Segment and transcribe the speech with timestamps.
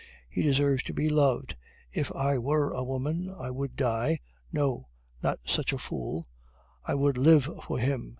[0.27, 1.55] He deserves to be loved.
[1.93, 4.17] If I were a woman, I would die
[4.51, 4.87] (no
[5.21, 6.25] not such a fool),
[6.83, 8.09] I would live for him."